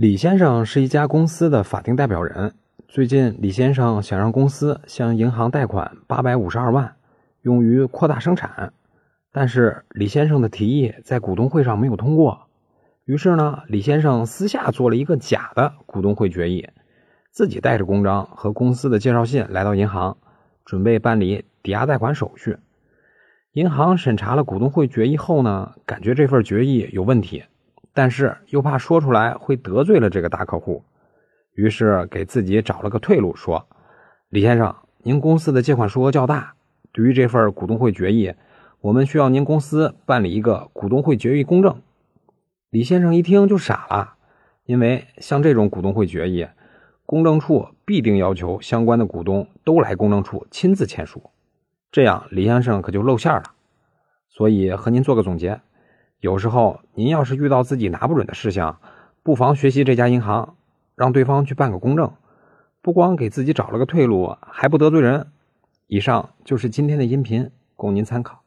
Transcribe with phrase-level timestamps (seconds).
[0.00, 2.54] 李先生是一家公司的法定代表人。
[2.86, 6.94] 最近，李先生想让公司向银行贷款八百五十二万，
[7.42, 8.72] 用于扩大生产。
[9.32, 12.46] 但是，李先生的提议在股东会上没有通过。
[13.06, 16.68] 于是呢，李先生私下做了一个假的股东会决议，
[17.32, 20.16] 自己带着公章和公司的介绍信来到银行，
[20.64, 22.56] 准备办理抵押贷款手续。
[23.50, 27.42] 银行审查了股东会决议后呢，感觉这份决议有问题。
[27.98, 30.84] 但是又怕说出来会得罪了这个大客户，
[31.56, 33.66] 于是给自己找了个退路，说
[34.30, 36.54] ：“李先生，您公司的借款数额较大，
[36.92, 38.32] 对于这份股东会决议，
[38.80, 41.82] 我们需要您公司办理一个股东会决议公证。”
[42.70, 44.14] 李先生一听就傻了，
[44.64, 46.46] 因为像这种股东会决议，
[47.04, 51.30] 公证处必定要求相关的股东都来公证处亲自签署，
[51.90, 53.42] 这样李先生可就露馅了。
[54.28, 55.60] 所以和您做个总结。
[56.20, 58.80] 有时候，您要是遇到自己拿不准的事项，
[59.22, 60.56] 不妨学习这家银行，
[60.96, 62.12] 让对方去办个公证，
[62.82, 65.28] 不光给自己找了个退路，还不得罪人。
[65.86, 68.42] 以上就是今天的音频，供您参考。